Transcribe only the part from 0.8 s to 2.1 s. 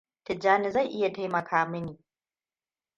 iya taimaka mini.